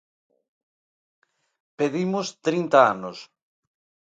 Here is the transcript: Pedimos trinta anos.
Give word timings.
Pedimos 1.77 2.27
trinta 2.45 2.79
anos. 2.93 3.17